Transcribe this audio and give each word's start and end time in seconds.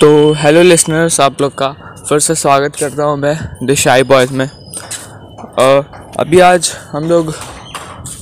तो 0.00 0.32
hello 0.32 0.62
listeners 0.62 1.20
आप 1.20 1.40
लोग 1.40 1.54
का 1.58 1.68
फिर 2.08 2.18
से 2.18 2.34
स्वागत 2.34 2.76
करता 2.76 3.04
हूँ 3.04 3.16
मैं 3.16 3.36
द 3.62 4.04
बॉयज़ 4.06 4.32
में। 4.32 4.46
अ, 4.46 5.82
अभी 6.20 6.40
आज 6.40 6.72
हम 6.92 7.04
लोग 7.04 7.34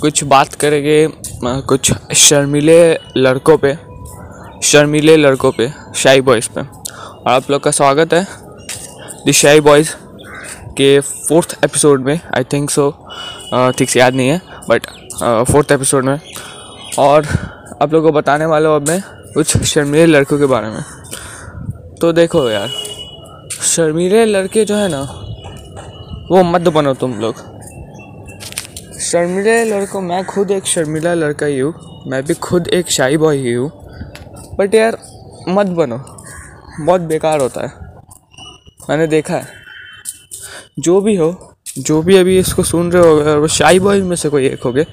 कुछ 0.01 0.25
बात 0.25 0.55
करेंगे 0.55 1.09
कुछ 1.45 1.93
शर्मीले 2.15 2.95
लड़कों 3.17 3.57
पे 3.59 3.75
शर्मीले 4.67 5.17
लड़कों 5.17 5.53
पे 5.53 5.71
शाई 5.97 6.21
बॉयज़ 6.21 6.49
पे। 6.55 6.61
और 6.61 7.33
आप 7.33 7.51
लोग 7.51 7.63
का 7.63 7.71
स्वागत 7.71 8.13
है 8.13 8.27
द 9.29 9.33
शाई 9.33 9.61
बॉयज़ 9.61 9.95
के 10.79 11.01
फोर्थ 11.01 11.59
एपिसोड 11.65 12.03
में। 12.03 12.21
आई 12.37 12.45
थिंक 12.45 12.71
सो 12.71 12.91
ठीक 13.79 13.91
से 13.91 14.01
याद 14.01 14.15
नहीं 14.15 14.29
है 14.29 14.43
बट 14.69 14.87
फोर्थ 15.53 15.73
एपिसोड 15.73 16.05
में। 16.05 16.21
और 16.99 17.27
आप 17.83 17.93
लोगों 17.93 18.13
को 18.13 18.19
बताने 18.19 18.47
वाला 18.47 18.69
हूँ 18.69 18.77
अब 18.77 18.89
मैं 18.89 19.03
कुछ 19.35 19.57
शर्मीले 19.57 20.07
लड़कों 20.07 20.39
के 20.39 20.47
बारे 20.47 20.69
में। 20.69 20.85
तो 22.01 22.13
देखो 22.13 22.51
यार, 22.51 22.69
शर्मीले 23.63 24.25
लड़के 24.25 24.65
जो 24.65 24.77
है 24.77 24.89
ना, 24.89 25.01
वो 26.31 26.43
मत 26.43 26.61
बनो 26.61 26.95
तुम 26.95 27.15
लोग। 27.15 27.35
शर्मीले 29.01 29.65
लड़कों, 29.65 30.01
मैं 30.01 30.25
खुद 30.25 30.51
एक 30.51 30.67
शर्मीला 30.67 31.15
लड़का 31.15 31.47
ही 31.47 31.59
हूँ, 31.59 31.75
मैं 32.07 32.25
भी 32.25 32.35
खुद 32.35 32.69
एक 32.69 32.91
शाही 32.91 33.17
बॉय 33.17 33.37
ही 33.37 33.53
हूँ। 33.53 33.71
बट 34.59 34.75
यार, 34.75 34.99
मत 35.49 35.67
बनो, 35.67 35.99
बहुत 36.81 37.01
बेकार 37.01 37.41
होता 37.41 37.67
है। 37.67 37.73
मैंने 38.91 39.07
देखा 39.07 39.35
है। 39.35 39.47
जो 40.79 41.01
भी 41.01 41.17
हो, 41.17 41.55
जो 41.79 42.03
भी 42.03 42.17
अभी 42.17 42.39
इसको 42.39 42.63
सुन 42.63 42.93
रहे 42.93 43.03
हो 43.03 43.19
अगर 43.19 43.37
वो 43.37 43.47
शाही 43.47 43.81
बॉय 43.81 44.03
में 44.03 44.17
से 44.17 44.29
कोई 44.29 44.47
एक 44.47 44.63
होगे 44.63 44.85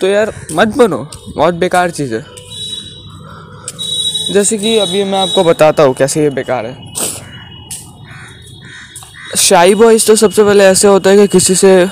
तो 0.00 0.06
यार 0.06 0.32
मत 0.52 0.68
बनो, 0.68 0.98
बहुत 1.36 1.54
बेकार 1.54 1.90
चीज़ 1.90 2.14
है। 2.14 2.45
जैसे 4.30 4.56
कि 4.58 4.76
अभी 4.78 5.02
मैं 5.04 5.18
आपको 5.18 5.44
बताता 5.44 5.82
हूँ 5.82 5.94
कैसे 5.94 6.22
ये 6.22 6.30
बेकार 6.30 6.66
है। 6.66 6.92
शाही 9.38 9.74
बॉयज़ 9.74 10.06
तो 10.06 10.14
सबसे 10.16 10.44
पहले 10.44 10.64
ऐसे 10.64 10.88
होता 10.88 11.10
है 11.10 11.16
कि 11.16 11.26
किसी 11.28 11.54
से 11.54 11.88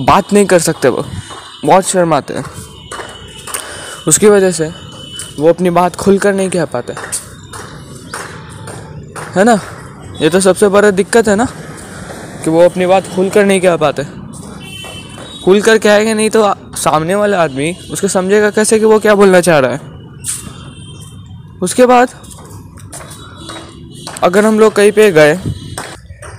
बात 0.00 0.32
नहीं 0.32 0.46
कर 0.46 0.58
सकते 0.58 0.88
वो, 0.88 1.04
बहुत 1.64 1.84
शर्माते 1.84 2.34
हैं। 2.34 2.44
उसकी 4.08 4.28
वजह 4.28 4.50
से 4.50 4.70
वो 5.38 5.48
अपनी 5.48 5.70
बात 5.70 5.96
खुल 5.96 6.18
कर 6.18 6.34
नहीं 6.34 6.50
कह 6.50 6.64
पाते। 6.64 6.92
है 9.36 9.44
ना? 9.44 9.60
ये 10.20 10.30
तो 10.30 10.40
सबसे 10.40 10.68
बड़ा 10.68 10.90
दिक्कत 10.90 11.28
है 11.28 11.36
ना, 11.36 11.46
कि 12.44 12.50
वो 12.50 12.64
अपनी 12.64 12.86
बात 12.86 13.14
खुल 13.14 13.30
कर 13.30 13.44
नहीं 13.44 13.60
कह 13.60 13.76
पाते। 13.76 14.04
खुल 15.44 15.62
कर 15.62 15.78
कहेंगे 15.78 16.14
नहीं 16.14 16.30
तो 16.30 16.54
सामने 16.76 17.14
वाला 17.14 17.42
आदमी 17.42 17.72
उसको 17.90 18.08
समझेगा 18.08 18.50
कैसे 18.50 18.78
कि 18.78 18.84
वो 18.84 18.98
क्या 18.98 19.14
बोलना 19.14 19.40
चाह 19.40 19.58
रहा 19.58 19.70
है। 19.70 19.91
उसके 21.62 21.86
बाद, 21.86 22.08
अगर 24.22 24.44
हम 24.44 24.58
लोग 24.60 24.72
कहीं 24.72 24.92
पे 24.92 25.10
गए, 25.12 25.38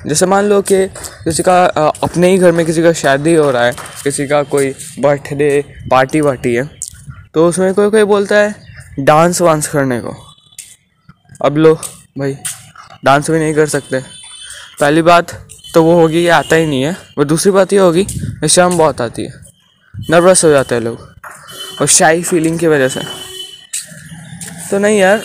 जैसे 0.08 0.26
मान 0.26 0.46
लो 0.46 0.62
कि 0.62 0.86
किसी 1.24 1.44
का 1.44 1.64
अपने 1.66 2.32
ही 2.32 2.38
घर 2.38 2.52
में 2.52 2.66
किसी 2.66 2.82
का 2.84 2.94
शादी 2.94 3.34
हो 3.36 3.50
रहा 3.52 3.64
है, 3.64 3.76
किसी 4.04 4.28
का 4.28 4.42
कोई 4.46 4.74
बर्थडे 5.00 5.64
पार्टी 5.92 6.22
वार्टी 6.22 6.54
है 6.56 6.70
तो 7.34 7.48
उसमें 7.50 7.74
कोई 7.74 7.90
कोई 7.90 8.04
बोलता 8.04 8.38
है 8.38 8.56
डांस 9.00 9.42
वांस 9.42 9.68
करने 9.68 10.00
को। 10.00 10.16
अब 11.42 11.58
लो, 11.58 11.74
भाई 12.20 12.36
डांस 13.06 13.30
भी 13.32 13.40
नहीं 13.40 13.54
कर 13.54 13.68
सकते। 13.68 14.00
पहली 14.80 15.02
बात 15.02 15.32
तो 15.74 15.84
वो 15.84 16.00
होगी, 16.00 16.18
ये 16.18 16.30
आता 16.30 16.56
ही 16.56 16.66
नहीं 16.66 16.84
है। 16.84 16.96
वो 17.18 17.24
दूसरी 17.26 17.52
बात 17.52 17.74
ये 17.74 17.80
होगी 17.80 18.06
शर्म 18.48 18.78
बहुत 18.78 19.02
आती 19.02 19.24
है। 19.24 19.34
नर्वस 19.94 20.44
हो 20.46 20.50
जाते 20.50 20.76
हैं 20.76 20.82
लोग। 20.82 21.12
और 21.82 21.88
शाई 21.90 22.24
फीलिंग 22.24 22.60
की 22.60 22.68
वजह 22.68 22.88
से। 22.88 23.02
तो 24.74 24.78
नहीं 24.80 25.00
यार, 25.00 25.18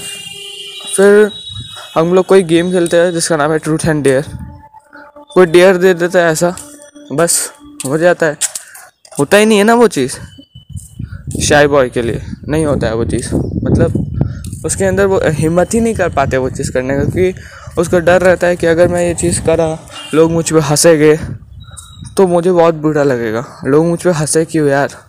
फिर 0.96 1.30
हम 1.94 2.12
लोग 2.14 2.26
कोई 2.26 2.42
गेम 2.42 2.70
खेलते 2.72 2.96
हैं 2.96 3.12
जिसका 3.12 3.36
नाम 3.36 3.52
है 3.52 3.58
ट्रूथ 3.58 3.78
एंड 3.86 4.02
डेयर 4.04 4.24
कोई 5.34 5.46
डेयर 5.46 5.76
दे 5.76 5.92
देता 5.94 6.18
है 6.18 6.32
ऐसा, 6.32 6.54
बस, 7.12 7.52
हो 7.86 7.98
जाता 7.98 8.26
है। 8.26 8.36
होता 9.18 9.36
ही 9.36 9.46
नहीं 9.46 9.58
है 9.58 9.64
ना 9.64 9.74
वो 9.74 9.88
चीज़। 9.88 10.16
शाई 11.40 11.66
बॉय 11.66 11.88
के 11.88 12.02
लिए 12.02 12.22
नहीं 12.48 12.66
होता 12.66 12.86
है 12.86 12.94
वो 12.94 13.04
चीज़। 13.04 13.34
मतलब 13.34 14.62
उसके 14.66 14.84
अंदर 14.84 15.06
वो 15.06 15.20
हिम्मत 15.24 15.74
ही 15.74 15.80
नहीं 15.80 15.94
कर 15.94 16.08
पाते 16.08 16.36
वो 16.36 16.50
चीज़ 16.50 16.72
करने 16.72 16.96
का, 16.96 17.04
क्योंकि 17.04 17.80
उसको 17.80 17.98
डर 18.00 18.22
रहता 18.22 18.46
है 18.46 18.56
कि 18.56 18.66
अगर 18.66 18.88
मैं 18.88 19.06
ये 19.08 19.14
चीज़ 19.14 19.40
करा, 19.42 19.78
लोग 20.14 20.30
मुझ 20.32 20.50
पर 20.52 20.60
हंसेंगे 20.60 21.16
तो 22.16 22.26
मुझे 22.26 22.52
बहुत 22.52 22.74
बुरा 22.74 23.02
लगेगा। 23.02 23.44
लोग 23.64 23.86
मुझ 23.86 24.02
पर 24.02 24.10
हंसे 24.10 24.44
क्यों 24.44 24.68
यार? 24.68 25.07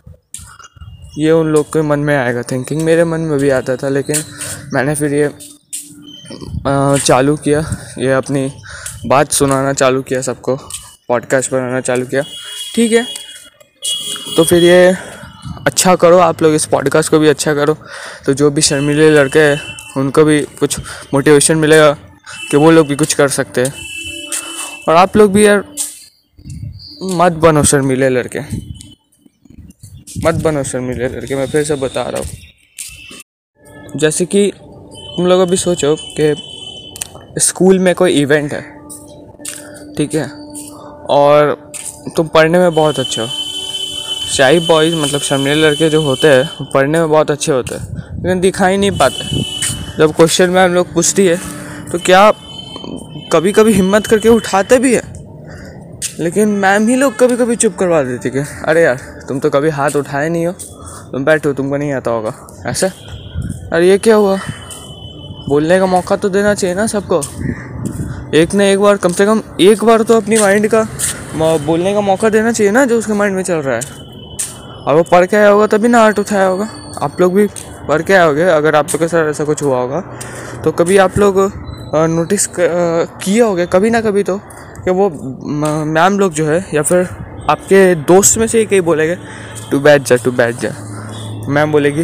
ये 1.17 1.31
उन 1.31 1.47
लोग 1.47 1.67
के 1.67 1.81
मन 1.81 1.99
में 1.99 2.15
आएगा 2.17 2.41
थिंकिंग 2.41 2.81
मेरे 2.81 3.03
मन 3.03 3.19
में 3.19 3.39
भी 3.39 3.49
आता 3.49 3.75
था, 3.75 3.89
लेकिन 3.89 4.23
मैंने 4.73 4.95
फिर 4.95 5.13
ये 5.13 5.29
चालू 6.99 7.35
किया। 7.37 7.59
ये 7.99 8.11
अपनी 8.13 8.51
बात 9.05 9.31
सुनाना 9.31 9.73
चालू 9.73 10.01
किया 10.01 10.21
सबको 10.21 10.55
पॉडकास्ट 11.07 11.51
बनाना 11.51 11.81
चालू 11.81 12.05
किया। 12.05 12.21
ठीक 12.75 12.91
है। 12.91 13.05
तो 14.35 14.43
फिर 14.43 14.63
ये 14.63 14.95
अच्छा 15.67 15.95
करो, 15.95 16.17
आप 16.17 16.41
लोग 16.41 16.53
इस 16.53 16.65
पॉडकास्ट 16.65 17.11
को 17.11 17.19
भी 17.19 17.27
अच्छा 17.27 17.53
करो। 17.53 17.77
तो 18.25 18.33
जो 18.33 18.49
भी 18.51 18.61
शर्मीले 18.61 19.09
लड़के 19.11 19.39
हैं, 19.39 19.61
उनको 19.97 20.23
भी 20.23 20.41
कुछ 20.59 20.79
मोटिवेशन 21.13 21.57
मिलेगा 21.57 21.91
कि 22.51 22.57
वो 22.57 22.71
लोग 22.71 22.87
भी 22.87 22.95
कुछ 22.95 23.13
कर 23.13 23.27
सकते 23.29 23.61
हैं। 23.61 23.73
और 24.87 24.95
आप 24.95 25.17
लोग 25.17 25.31
भी 25.33 25.45
यार, 25.47 25.63
मत 27.03 27.31
बनो 27.31 27.63
शर्मीले 27.63 28.09
लड़के। 28.09 28.39
मत 30.25 30.35
बनो 30.35 30.63
शर्मीले 30.63 31.07
लड़के, 31.07 31.35
मैं 31.35 31.47
फिर 31.47 31.63
से 31.63 31.75
बता 31.75 32.03
रहा 32.03 32.21
हूँ। 32.21 32.27
जैसे 33.95 34.25
कि 34.25 34.51
तुम 35.15 35.27
लोग 35.27 35.41
अभी 35.41 35.57
सोचो 35.57 35.95
कि 36.19 36.35
स्कूल 37.39 37.79
में 37.79 37.93
कोई 37.95 38.13
इवेंट 38.13 38.53
है, 38.53 38.61
ठीक 39.95 40.15
है? 40.15 40.29
और 41.09 41.71
तुम 42.15 42.27
पढ़ने 42.27 42.59
में 42.59 42.73
बहुत 42.75 42.99
अच्छे 42.99 43.21
हो। 43.21 43.27
शाही 44.31 44.59
बॉयज़ 44.59 44.95
मतलब 44.95 45.21
शर्मीले 45.21 45.55
लड़के 45.55 45.89
जो 45.89 46.01
होते 46.01 46.27
हैं 46.27 46.65
पढ़ने 46.73 46.99
में 46.99 47.09
बहुत 47.09 47.31
अच्छे 47.31 47.51
होते 47.51 47.75
हैं। 47.75 47.87
लेकिन 48.15 48.39
दिखाई 48.39 48.77
नहीं 48.77 48.91
पाते। 48.91 49.43
जब 49.99 50.13
क्वेश्चन 50.15 50.49
में 50.49 50.63
हम 50.63 50.73
लोग 50.73 50.93
पूछती 50.93 51.25
है 51.25 51.37
तो 51.91 51.99
क्या 51.99 52.31
कभी 53.33 53.51
कभी 53.51 53.73
हिम्मत 53.73 54.07
करके 54.07 54.29
उठाते 54.29 54.79
भी 54.79 54.95
है? 54.95 55.03
लेकिन 56.19 56.49
मैम 56.49 56.87
ही 56.87 56.95
लोग 56.95 57.19
कभी 57.19 57.37
कभी 57.37 57.55
चुप 57.55 57.75
करवा 57.75 58.03
देती 58.03 58.29
कि, 58.29 58.39
अरे 58.39 58.83
यार 58.83 59.18
तुम 59.29 59.39
तो 59.39 59.49
कभी 59.49 59.69
हाथ 59.69 59.95
उठाए 59.95 60.29
नहीं 60.29 60.45
हो। 60.45 60.53
तुम 61.11 61.25
बैठो, 61.25 61.51
तुमको 61.53 61.77
नहीं 61.77 61.91
आता 61.93 62.11
होगा। 62.11 62.33
ऐसे? 62.67 62.87
अरे 63.73 63.89
ये 63.89 63.97
क्या 63.97 64.15
हुआ? 64.15 64.37
बोलने 65.49 65.79
का 65.79 65.85
मौका 65.85 66.15
तो 66.15 66.29
देना 66.29 66.53
चाहिए 66.53 66.75
ना 66.75 66.85
सबको। 66.87 67.21
एक 68.37 68.53
ना 68.53 68.63
एक 68.63 68.79
बार, 68.79 68.97
कम 68.97 69.11
से 69.11 69.25
कम 69.25 69.41
एक 69.61 69.83
बार 69.83 70.01
तो 70.01 70.17
अपनी 70.17 70.37
माइंड 70.37 70.67
का 70.67 70.87
बोलने 71.65 71.93
का 71.93 72.01
मौका 72.01 72.29
देना 72.29 72.51
चाहिए 72.51 72.71
ना 72.71 72.85
जो 72.85 72.97
उसके 72.97 73.13
माइंड 73.13 73.35
में 73.35 73.43
चल 73.43 73.57
रहा 73.57 73.75
है। 73.75 73.81
और 74.79 74.95
वो 74.95 75.03
पढ़ 75.03 75.25
के 75.25 75.37
आया 75.37 75.49
होगा 75.49 75.67
तभी 75.67 75.87
ना 75.87 76.01
हाथ 76.01 76.19
उठाया 76.19 76.45
होगा। 76.45 76.69
आप 77.01 77.21
लोग 77.21 77.33
भी 77.33 77.47
पढ़ 77.87 78.01
के 78.01 78.13
आए 78.13 78.25
होगे, 78.25 78.43
अगर 78.43 78.75
आप 78.75 78.85
लोग 78.85 78.99
के 78.99 79.07
साथ 79.07 79.29
ऐसा 79.29 79.43
कुछ 79.45 79.63
हुआ 79.63 79.79
होगा। 79.79 80.03
तो 80.63 80.71
कभी 80.73 80.97
आप 80.97 81.17
लोग 81.17 81.39
नोटिस 81.95 82.47
किए 82.51 83.41
होगे, 83.41 83.65
कभी 83.65 83.89
ना 83.89 84.01
कभी 84.01 84.23
तो 84.23 84.37
कि 84.83 84.91
वो 84.91 85.09
मैम 85.87 86.19
लोग 86.19 86.33
जो 86.33 86.45
है, 86.45 86.65
या 86.73 86.81
फिर 86.81 87.07
आपके 87.49 87.95
दोस्त 87.95 88.37
में 88.37 88.47
से 88.47 88.59
ही 88.59 88.65
कहीं 88.65 88.81
बोलेंगे 88.81 89.15
तू 89.71 89.79
बैठ 89.79 90.01
जा 90.01 90.17
तू 90.17 90.31
बैठ 90.31 90.55
जा। 90.55 90.69
मैम 91.49 91.71
बोलेगी 91.71 92.03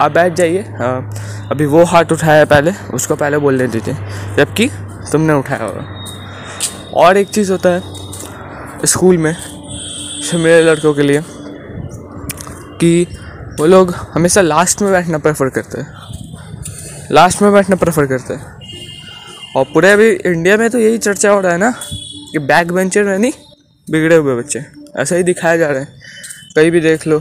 आप 0.00 0.12
बैठ 0.12 0.32
जाइए। 0.32 0.62
हाँ, 0.78 1.48
अभी 1.50 1.66
वो 1.66 1.84
हाथ 1.84 2.12
उठाया 2.12 2.44
पहले 2.44 2.72
उसको 2.94 3.16
पहले 3.16 3.38
बोलने 3.38 3.66
दीजिए 3.66 3.94
जबकि 4.36 4.68
तुमने 5.12 5.32
उठाया 5.32 5.64
होगा। 5.64 6.04
और 6.94 7.16
एक 7.16 7.28
चीज़ 7.28 7.52
होता 7.52 7.68
है 7.68 7.82
स्कूल 8.86 9.18
में 9.18 9.36
मेरे 10.34 10.62
लड़कों 10.62 10.94
के 10.94 11.02
लिए 11.02 11.22
कि 12.80 13.06
वो 13.58 13.66
लोग 13.66 13.94
हमेशा 14.12 14.40
लास्ट 14.40 14.82
में 14.82 14.90
बैठना 14.92 15.18
प्रेफर 15.18 15.48
करते 15.48 15.80
हैं। 15.80 15.92
लास्ट 17.12 17.42
में 17.42 17.52
बैठना 17.52 17.76
प्रेफर 17.76 18.06
करते 18.06 18.34
हैं। 18.34 19.52
और 19.56 19.64
पूरे 19.64 19.90
अभी 19.90 20.10
इंडिया 20.10 20.56
में 20.56 20.68
तो 20.70 20.78
यही 20.78 20.98
चर्चा 20.98 21.30
हो 21.30 21.40
रहा 21.40 21.52
है 21.52 21.58
ना 21.58 21.70
कि 22.32 22.38
बैक 22.38 22.72
बेंचर 22.72 23.04
में 23.04 23.18
नहीं 23.18 23.32
बिगड़े 23.90 24.16
हुए 24.16 24.34
बच्चे। 24.36 24.83
ऐसा 24.94 25.16
ही 25.16 25.22
दिखाया 25.22 25.56
जा 25.56 25.68
रहा 25.68 25.80
है। 25.80 26.02
कहीं 26.56 26.70
भी 26.70 26.80
देख 26.80 27.06
लो 27.06 27.18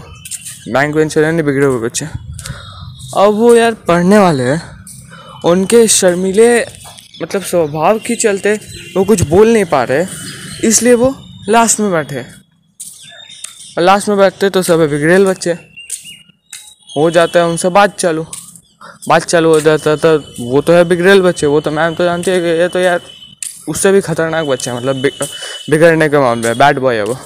बैंक 0.68 0.96
बेंचर 0.96 1.24
है 1.24 1.32
नहीं 1.32 1.44
बिगड़े 1.44 1.66
हुए 1.66 1.80
बच्चे। 1.80 2.06
अब 2.06 3.34
वो 3.36 3.54
यार 3.56 3.74
पढ़ने 3.88 4.18
वाले 4.20 4.44
हैं। 4.44 4.62
उनके 5.46 5.88
शर्मीले 5.90 6.48
मतलब 7.22 7.42
स्वभाव 7.44 7.98
के 8.00 8.16
चलते 8.16 8.54
वो 8.96 9.04
कुछ 9.06 9.22
बोल 9.30 9.52
नहीं 9.54 9.66
पा 9.66 9.84
रहे। 9.84 10.06
इसलिए 10.64 10.94
वो 10.94 11.14
लास्ट 11.50 11.80
में 11.80 11.92
बैठे 11.92 12.22
और 12.22 13.84
लास्ट 13.84 14.10
में 14.10 14.18
बैठते 14.18 14.50
तो 14.50 14.62
सब 14.62 14.80
बिगड़ेल 14.82 15.26
बच्चे। 15.26 15.52
हो 16.90 17.10
जाता 17.12 17.40
है 17.40 17.46
उनसे 17.46 17.70
बात 17.72 17.98
चालू। 18.00 18.26
बात 19.08 19.24
चालू 19.24 19.50
हो 19.50 19.60
जाता 19.62 19.90
है 19.90 19.98
तो 19.98 20.18
वो 20.42 20.62
तो 20.62 20.74
है 20.74 20.84
बिगड़ेल 20.86 21.22
बच्चे। 21.22 21.48
वो 21.48 21.60
तो 21.62 21.72
मैम 21.72 21.96
तो 21.96 22.04
जानती 22.04 22.32
है 22.32 22.40
कि 22.40 22.60
ये 22.60 22.68
तो 22.68 22.80
यार, 22.80 23.02
उससे 23.70 23.92
भी 23.92 24.02
खतरनाक 24.02 24.46
बच्चा 24.46 24.72
है 24.72 24.78
मतलब 24.78 24.96
बिगड़ने 25.70 26.10
के 26.10 26.20
मामले 26.20 26.48
में 26.48 26.58
बैड 26.58 26.80
बॉय 26.80 26.96
है 26.96 27.04
वो। 27.04 27.18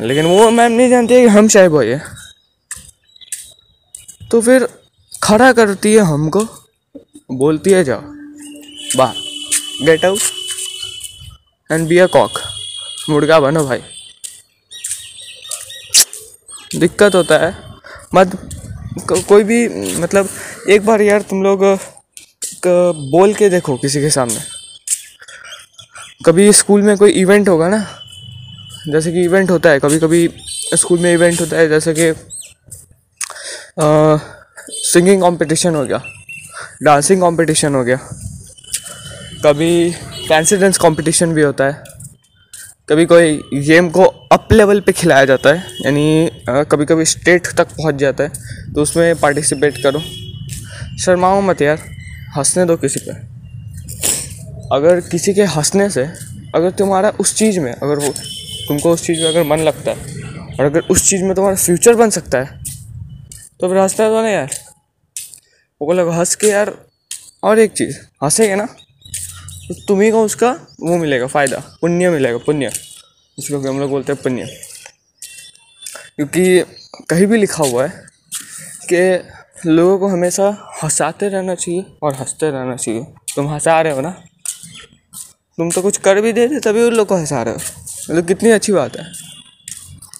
लेकिन 0.00 0.26
वो 0.26 0.50
मैम 0.50 0.72
नहीं 0.72 0.88
जानती 0.90 1.14
है 1.14 1.20
कि 1.20 1.26
हम 1.28 1.48
शाही 1.48 1.68
बॉय 1.68 1.92
है। 1.92 2.02
तो 4.30 4.40
फिर 4.40 4.66
खड़ा 5.22 5.52
करती 5.52 5.92
है 5.94 6.00
हमको। 6.02 6.44
बोलती 7.32 7.70
है 7.70 7.82
जाओ 7.84 8.00
बाहर 8.96 9.14
get 9.86 10.04
out 10.04 10.20
and 11.70 11.88
be 11.88 11.98
a 11.98 12.06
cock 12.08 12.38
मुर्गा 13.10 13.40
बनो 13.40 13.64
भाई। 13.66 13.82
दिक्कत 16.76 17.14
होता 17.14 17.38
है। 17.38 17.54
मत 18.14 18.36
को, 19.08 19.20
कोई 19.20 19.44
भी 19.44 19.68
मतलब 20.00 20.28
एक 20.70 20.86
बार 20.86 21.02
यार 21.02 21.22
तुम 21.22 21.42
लोग 21.42 21.64
बोल 22.66 23.34
के 23.34 23.48
देखो 23.48 23.76
किसी 23.76 24.00
के 24.00 24.10
सामने। 24.10 24.40
कभी 26.26 26.52
स्कूल 26.52 26.82
में 26.82 26.96
कोई 26.96 27.10
इवेंट 27.12 27.48
होगा 27.48 27.68
ना 27.68 27.78
जैसे 28.82 29.12
कि 29.12 29.22
इवेंट 29.24 29.50
होता 29.50 29.70
है 29.70 29.78
कभी 29.80 29.98
कभी 29.98 30.28
स्कूल 30.76 30.98
में 30.98 31.12
इवेंट 31.12 31.40
होता 31.40 31.56
है, 31.56 31.68
जैसे 31.68 31.94
कि 31.98 32.12
सिंगिंग 34.84 35.22
कंपटीशन 35.22 35.74
हो 35.74 35.84
गया 35.84 36.02
डांसिंग 36.82 37.20
कंपटीशन 37.22 37.74
हो 37.74 37.82
गया, 37.84 37.96
कभी 39.44 39.90
फैंसी 40.28 40.56
डांस 40.56 40.78
कंपटीशन 40.78 41.32
भी 41.34 41.42
होता 41.42 41.64
है, 41.64 41.82
कभी 42.88 43.04
कोई 43.06 43.36
गेम 43.56 43.88
को 43.90 44.04
अप 44.32 44.52
लेवल 44.52 44.80
पे 44.80 44.92
खिलाया 44.92 45.24
जाता 45.24 45.50
है, 45.50 45.64
यानी 45.84 46.30
कभी 46.44 46.84
कभी 46.84 47.04
स्टेट 47.06 47.46
तक 47.48 47.68
पहुँच 47.68 47.94
जाता 47.96 48.24
है 48.24 48.72
तो 48.74 48.82
उसमें 48.82 49.14
पार्टिसिपेट 49.16 49.82
करो। 49.82 50.02
शर्माओ 50.98 51.40
मत 51.40 51.62
यार, 51.62 51.78
हंसने 52.36 52.64
दो 52.64 52.76
किसी 52.76 53.00
पे। 53.00 53.12
अगर 54.74 55.00
किसी 55.02 55.34
के 55.34 55.44
हंसने 55.46 55.88
से, 55.90 56.04
अगर 56.54 56.70
तुम्हारा 56.72 57.12
उस 57.20 57.34
चीज़ 57.36 57.58
में, 57.60 57.72
अगर 57.72 57.98
वो 57.98 58.14
तुमको 58.68 58.92
उस 58.92 59.06
चीज़ 59.06 59.20
में 59.20 59.28
अगर 59.28 59.42
मन 59.42 59.58
लगता 59.58 59.90
है 59.90 60.22
और 60.54 60.64
अगर 60.64 60.80
उस 60.80 61.08
चीज़ 61.08 61.22
में 61.22 61.34
तुम्हारा 61.34 61.56
फ्यूचर 61.56 61.94
बन 61.94 62.10
सकता 62.10 62.38
है 62.38 62.62
तो 63.60 63.68
फिर 63.68 63.78
हंसता 63.78 64.08
तो 64.08 64.22
ना 64.22 64.28
यार। 64.28 64.50
वो 65.82 65.92
लोग 65.92 66.12
हंस 66.12 66.34
के 66.34 66.46
यार, 66.46 66.74
और 67.42 67.58
एक 67.58 67.72
चीज़, 67.72 67.96
हंसेगे 68.24 68.56
ना 68.56 68.66
तो 69.68 69.74
तुम्ही 69.88 70.10
को 70.10 70.22
उसका 70.24 70.50
वो 70.80 70.96
मिलेगा, 70.98 71.26
फ़ायदा, 71.26 71.58
पुण्य 71.80 72.10
मिलेगा, 72.10 72.38
पुण्य। 72.38 72.70
जिसको 73.38 73.68
हम 73.68 73.80
लोग 73.80 73.90
बोलते 73.90 74.12
हैं 74.12 74.22
पुण्य। 74.22 74.46
क्योंकि 76.16 76.60
कहीं 77.10 77.26
भी 77.26 77.38
लिखा 77.38 77.64
हुआ 77.64 77.86
है 77.86 78.02
कि 78.92 79.00
लोगों 79.70 79.98
को 79.98 80.08
हमेशा 80.08 80.48
हंसाते 80.82 81.28
रहना 81.28 81.54
चाहिए 81.54 81.84
और 82.02 82.14
हँसते 82.14 82.50
रहना 82.50 82.76
चाहिए। 82.76 83.04
तुम 83.36 83.48
हंसा 83.48 83.80
रहे 83.80 83.92
हो 83.92 84.00
ना? 84.00 84.10
तुम 85.56 85.70
तो 85.70 85.82
कुछ 85.82 85.96
कर 85.96 86.20
भी 86.20 86.32
दे 86.32 86.46
रहे 86.46 86.60
तभी 86.60 86.82
उन 86.82 86.92
लोग 86.92 87.08
को 87.08 87.16
हंसा 87.16 87.42
रहे 87.42 87.54
हो। 87.54 87.81
मतलब 88.10 88.26
कितनी 88.26 88.50
अच्छी 88.50 88.72
बात 88.72 88.96
है। 88.96 89.12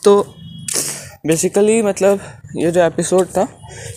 तो 0.05 0.35
बेसिकली 1.27 1.83
मतलब 1.83 2.21
ये 2.57 2.71
जो 2.71 2.83
एपिसोड 2.83 3.27
था 3.27 3.49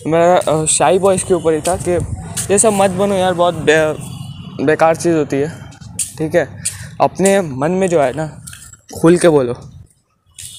मेरा 0.06 0.66
शाई 0.66 0.98
बॉयज़ 0.98 1.24
के 1.24 1.34
ऊपर 1.34 1.52
ही 1.52 1.60
था 1.60 1.76
कि 1.76 1.90
ये 2.52 2.58
सब 2.58 2.72
मत 2.72 2.90
बनो 2.90 3.14
यार 3.14 3.34
बहुत 3.34 3.54
बे, 3.54 3.94
बेकार 4.64 4.96
चीज़ 4.96 5.14
होती 5.14 5.36
है। 5.36 5.70
ठीक 6.18 6.34
है? 6.34 6.62
अपने 7.00 7.40
मन 7.40 7.70
में 7.70 7.88
जो 7.88 8.02
है 8.02 8.12
ना 8.12 8.44
खुल 9.00 9.18
के 9.18 9.28
बोलो। 9.28 9.54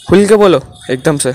खुल 0.10 0.26
के 0.26 0.36
बोलो 0.36 0.62
एकदम 0.92 1.18
से। 1.18 1.34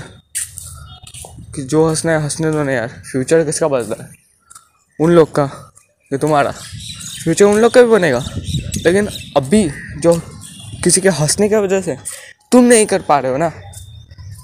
कि 1.55 1.63
जो 1.63 1.89
हंसना 1.89 2.11
है 2.11 2.23
हंसने 2.23 2.51
दो 2.51 2.63
ना 2.63 2.71
यार। 2.71 2.87
फ्यूचर 2.87 3.45
किसका 3.45 3.67
बदला 3.67 4.03
है? 4.03 4.09
उन 5.01 5.11
लोग 5.11 5.35
का 5.35 5.45
कि 6.09 6.17
तुम्हारा। 6.17 6.51
फ्यूचर 7.23 7.45
उन 7.45 7.57
लोग 7.59 7.73
का 7.73 7.81
भी 7.81 7.87
बनेगा। 7.87 8.25
लेकिन 8.85 9.07
अभी 9.37 9.71
जो 9.99 10.32
किसी 10.83 11.01
के 11.01 11.09
हंसने 11.09 11.49
की 11.49 11.55
वजह 11.55 11.81
से 11.81 11.97
तुम 12.51 12.65
नहीं 12.65 12.85
कर 12.85 13.01
पा 13.01 13.19
रहे 13.19 13.31
हो 13.31 13.37
ना? 13.37 13.49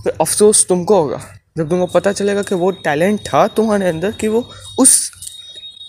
तो 0.06 0.10
अफसोस 0.22 0.66
तुमको 0.70 1.02
होगा। 1.02 1.18
जब 1.58 1.70
तुमको 1.70 1.86
पता 1.86 2.12
चलेगा 2.12 2.42
कि 2.42 2.56
वो 2.56 2.72
टैलेंट 2.72 3.20
था 3.20 3.48
तुम्हारे 3.48 3.90
अंदर 3.90 4.12
कि 4.12 4.28
वो 4.28 4.52
उस 4.80 5.12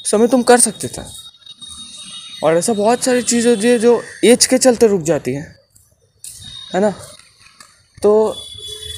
समय 0.04 0.26
तुम 0.26 0.42
कर 0.42 0.60
सकते 0.60 0.88
थे। 0.88 1.02
और 2.44 2.56
ऐसा 2.56 2.72
बहुत 2.72 3.04
सारी 3.04 3.22
चीज़ 3.22 3.48
होती 3.48 3.68
है 3.68 3.78
जो 3.78 4.04
एज 4.24 4.46
के 4.46 4.58
चलते 4.58 4.86
रुक 4.86 5.02
जाती 5.02 5.32
है। 5.32 5.56
है 6.74 6.80
ना? 6.80 6.90
तो 8.02 8.36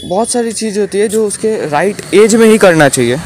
बहुत 0.05 0.31
सारी 0.31 0.53
चीज़ 0.53 0.81
होती 0.81 0.99
है 0.99 1.09
जो 1.09 1.27
उसके 1.27 1.69
राइट 1.69 2.15
एज 2.15 2.35
में 2.35 2.47
ही 2.47 2.59
करना 2.59 2.89
चाहिए। 2.89 3.19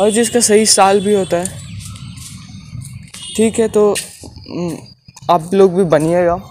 और 0.00 0.10
जिसका 0.10 0.40
सही 0.40 0.66
साल 0.66 1.00
भी 1.00 1.14
होता 1.14 1.36
है। 1.36 1.60
ठीक 3.36 3.58
है 3.58 3.68
तो 3.68 3.94
हम्म, 4.50 4.78
आप 5.30 5.54
लोग 5.54 5.74
भी 5.74 5.84
बनिएगा। 5.84 6.42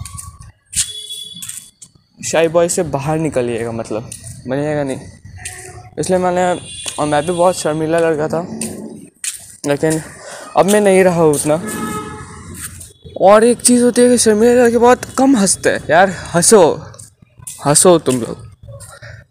शाई 2.26 2.48
बॉय 2.48 2.68
से 2.68 2.82
बाहर 2.82 3.18
निकलिएगा 3.18 3.72
मतलब। 3.72 4.10
बनिएगा 4.48 4.82
नहीं। 4.84 5.00
इसलिए 5.98 6.18
मैंने, 6.18 6.60
और 6.98 7.06
मैं 7.06 7.26
भी 7.26 7.32
बहुत 7.32 7.58
शर्मीला 7.58 7.98
लड़का 7.98 8.28
था। 8.28 8.60
लेकिन 9.66 10.02
अब 10.56 10.66
मैं 10.66 10.80
नहीं 10.80 11.04
रहा 11.04 11.22
हूँ 11.22 11.34
उतना। 11.34 11.62
और 13.20 13.44
एक 13.44 13.60
चीज़ 13.60 13.82
होती 13.82 14.02
है 14.02 14.08
कि 14.08 14.18
शर्मीले 14.18 14.54
लड़के 14.54 14.78
बहुत 14.78 15.04
कम 15.18 15.36
हँसते 15.36 15.70
हैं। 15.70 15.80
यार, 15.90 16.10
हंसो। 16.10 16.86
हंसो 17.66 17.98
तुम 17.98 18.20
लोग। 18.20 18.50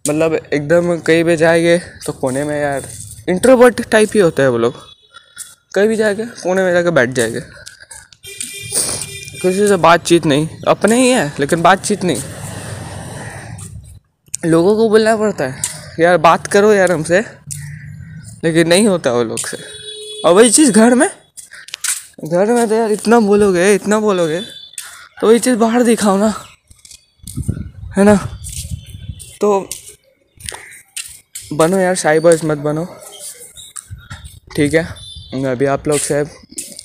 मतलब 0.10 0.34
एकदम 0.54 1.00
कहीं 1.00 1.24
भी 1.24 1.36
जाएँगे 1.36 1.82
तो 2.06 2.12
कोने 2.12 2.44
में 2.44 2.62
यार 2.62 2.84
इंट्रोवर्ट 3.30 3.90
टाइप 3.90 4.10
ही 4.14 4.20
होता 4.20 4.44
है 4.44 4.50
वो 4.50 4.58
लोग। 4.58 4.74
कहीं 5.76 5.88
भी 5.88 5.96
जाएँगे, 5.96 6.26
कोने 6.26 6.64
में 6.64 6.72
जाके 6.74 6.90
बैठ 6.90 7.10
जाएँगे। 7.10 7.69
किसी 9.42 9.68
से 9.68 9.76
बातचीत 9.76 10.26
नहीं। 10.26 10.48
अपने 10.68 11.02
ही 11.02 11.10
है, 11.10 11.34
लेकिन 11.40 11.62
बातचीत 11.62 12.04
नहीं। 12.04 12.22
लोगों 14.46 14.76
को 14.76 14.90
बोलना 14.90 15.16
पड़ता 15.18 15.44
है। 15.44 15.62
यार, 16.00 16.18
बात 16.18 16.48
करो 16.48 16.74
यार 16.74 16.92
हमसे। 16.92 17.20
लेकिन 18.44 18.68
नहीं 18.68 18.88
होता 18.88 19.12
वो 19.12 19.24
लोग 19.24 19.40
से। 19.40 19.58
और 20.26 20.34
वही 20.34 20.50
चीज़ 20.50 20.72
घर 20.72 20.94
में? 20.94 21.10
घर 22.26 22.46
में 22.46 22.70
तो 22.70 22.76
यार 22.76 22.92
इतना 22.92 23.20
बोलोगे 23.20 23.74
इतना 23.76 24.00
बोलोगे 24.00 24.42
तो 25.22 25.28
वही 25.28 25.40
चीज़ 25.40 25.56
बाहर 25.56 25.84
दिखाओ 25.84 26.18
ना। 26.18 26.34
है 27.98 28.04
ना? 28.04 28.16
तो 29.42 29.70
बनो 31.54 31.78
यार 31.78 32.20
बॉयज़ 32.20 32.46
मत 32.46 32.58
बनो। 32.58 32.86
ठीक 34.56 34.74
है? 34.74 34.84
अभी 35.46 35.66
आप 35.66 35.88
लोग 35.88 36.00
से, 36.00 36.26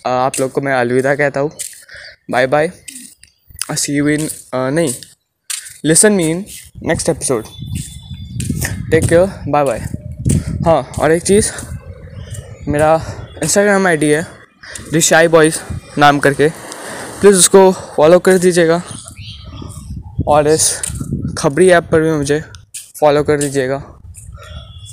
आप 0.07 0.41
लोग 0.41 0.53
को 0.53 0.61
मैं 0.61 0.73
अलविदा 0.73 1.15
कहता 1.15 1.41
हूँ। 1.41 1.51
Bye 2.29 2.47
bye 2.47 2.71
see 3.71 3.97
you 3.97 4.07
in 4.09 4.29
नहीं. 4.55 4.93
Listen 5.85 6.13
me 6.13 6.29
in 6.31 6.45
next 6.83 7.09
episode 7.09 7.45
take 8.91 9.05
care 9.05 9.27
bye 9.49 9.65
bye 9.65 9.79
हाँ 10.67 10.81
और 11.01 11.13
एक 11.13 11.23
चीज़, 11.23 11.51
मेरा 12.69 12.95
इंस्टाग्राम 13.43 13.87
आईडी 13.87 14.07
है 14.07 14.27
रिशाई 14.93 15.29
बॉयज़ 15.29 15.59
नाम 15.99 16.19
करके. 16.19 16.49
प्लीज़ 17.21 17.37
उसको 17.37 17.71
फॉलो 17.73 18.19
कर 18.19 18.39
दीजिएगा. 18.39 18.83
और 20.29 20.49
इस 20.49 20.73
खबरी 21.39 21.69
ऐप 21.69 21.89
पर 21.93 22.01
भी 22.01 22.11
मुझे 22.11 22.43
फॉलो 23.01 23.23
कर 23.23 23.41
दीजिएगा. 23.41 23.83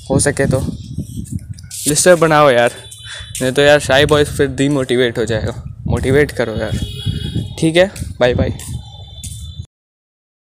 हो 0.09 0.19
सके 0.19 0.45
तो. 0.45 0.59
लिस्टर 1.87 2.15
बनाओ 2.15 2.49
यार. 2.49 2.71
नहीं 3.41 3.51
तो 3.51 3.61
यार 3.61 3.79
शाई 3.79 4.05
बॉयज़ 4.05 4.29
फिर 4.29 4.47
डीमोटिवेट 4.47 5.17
हो 5.17 5.25
जाएगा. 5.25 5.61
मोटिवेट 5.87 6.31
करो 6.31 6.55
यार. 6.55 6.79
ठीक 7.61 7.75
है? 7.75 7.91
Bye 8.19 8.33
bye 8.33 8.53